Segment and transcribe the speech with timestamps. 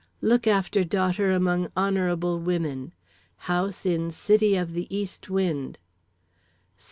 [0.19, 2.91] "Look after daughter among honorable women.
[3.45, 5.77] House in City of the East Wind.